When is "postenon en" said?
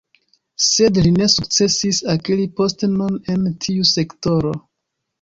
2.63-3.49